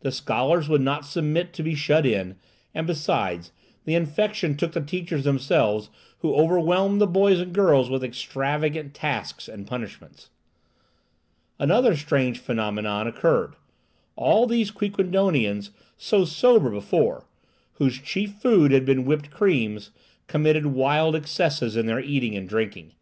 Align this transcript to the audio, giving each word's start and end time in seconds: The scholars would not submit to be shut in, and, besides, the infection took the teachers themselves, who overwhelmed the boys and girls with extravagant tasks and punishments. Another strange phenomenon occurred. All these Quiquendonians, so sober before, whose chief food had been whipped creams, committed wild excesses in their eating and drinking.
The 0.00 0.12
scholars 0.12 0.68
would 0.68 0.82
not 0.82 1.06
submit 1.06 1.54
to 1.54 1.62
be 1.62 1.74
shut 1.74 2.04
in, 2.04 2.36
and, 2.74 2.86
besides, 2.86 3.50
the 3.86 3.94
infection 3.94 4.58
took 4.58 4.72
the 4.72 4.82
teachers 4.82 5.24
themselves, 5.24 5.88
who 6.18 6.34
overwhelmed 6.34 7.00
the 7.00 7.06
boys 7.06 7.40
and 7.40 7.50
girls 7.50 7.88
with 7.88 8.04
extravagant 8.04 8.92
tasks 8.92 9.48
and 9.48 9.66
punishments. 9.66 10.28
Another 11.58 11.96
strange 11.96 12.38
phenomenon 12.40 13.06
occurred. 13.06 13.56
All 14.16 14.46
these 14.46 14.70
Quiquendonians, 14.70 15.70
so 15.96 16.26
sober 16.26 16.68
before, 16.68 17.24
whose 17.76 17.98
chief 17.98 18.34
food 18.34 18.70
had 18.70 18.84
been 18.84 19.06
whipped 19.06 19.30
creams, 19.30 19.92
committed 20.26 20.66
wild 20.66 21.16
excesses 21.16 21.74
in 21.74 21.86
their 21.86 22.00
eating 22.00 22.36
and 22.36 22.46
drinking. 22.46 22.92